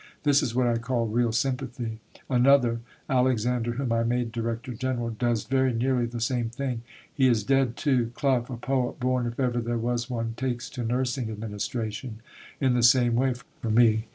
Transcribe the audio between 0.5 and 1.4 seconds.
what I call real